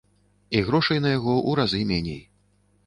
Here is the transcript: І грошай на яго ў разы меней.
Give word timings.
І 0.59 0.61
грошай 0.69 1.03
на 1.03 1.11
яго 1.17 1.37
ў 1.49 1.51
разы 1.61 1.87
меней. 1.93 2.21